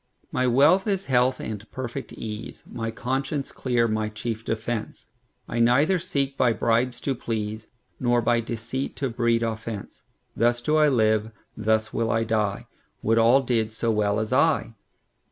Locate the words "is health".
0.87-1.39